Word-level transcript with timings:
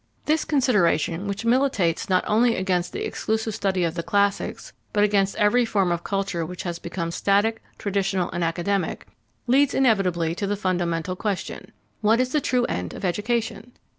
This 0.25 0.45
consideration, 0.45 1.27
which 1.27 1.45
militates 1.45 2.09
not 2.09 2.23
only 2.25 2.55
against 2.55 2.91
the 2.91 3.05
exclusive 3.05 3.53
study 3.53 3.83
of 3.83 3.93
the 3.93 4.01
classics, 4.01 4.73
but 4.93 5.03
against 5.03 5.35
every 5.35 5.63
form 5.63 5.91
of 5.91 6.03
culture 6.03 6.43
which 6.43 6.63
has 6.63 6.79
become 6.79 7.11
static, 7.11 7.61
traditional, 7.77 8.31
and 8.31 8.43
academic, 8.43 9.05
leads 9.45 9.75
inevitably 9.75 10.33
to 10.33 10.47
the 10.47 10.57
fundamental 10.57 11.15
question: 11.15 11.71
What 12.01 12.19
is 12.19 12.31
the 12.31 12.41
true 12.41 12.65
end 12.65 12.95
of 12.95 13.05
education? 13.05 13.73